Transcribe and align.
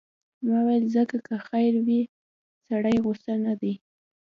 ما 0.47 0.59
ویل 0.67 0.85
ځه 0.93 1.01
که 1.09 1.35
خیر 1.47 1.73
وي، 1.85 2.01
سړی 2.67 2.95
غوسه 3.03 3.33
نه 3.45 3.53
دی. 3.61 3.73